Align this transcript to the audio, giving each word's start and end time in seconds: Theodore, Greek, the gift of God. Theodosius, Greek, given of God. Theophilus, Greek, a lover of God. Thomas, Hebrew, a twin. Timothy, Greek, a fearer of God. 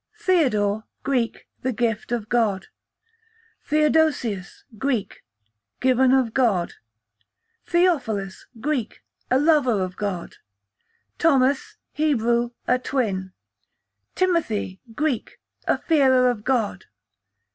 Theodore, 0.17 0.85
Greek, 1.03 1.47
the 1.61 1.71
gift 1.71 2.11
of 2.11 2.27
God. 2.27 2.65
Theodosius, 3.67 4.63
Greek, 4.79 5.23
given 5.79 6.11
of 6.11 6.33
God. 6.33 6.73
Theophilus, 7.67 8.47
Greek, 8.59 9.03
a 9.29 9.37
lover 9.37 9.79
of 9.83 9.95
God. 9.97 10.37
Thomas, 11.19 11.77
Hebrew, 11.91 12.49
a 12.65 12.79
twin. 12.79 13.31
Timothy, 14.15 14.81
Greek, 14.95 15.39
a 15.67 15.77
fearer 15.77 16.31
of 16.31 16.43
God. 16.43 16.85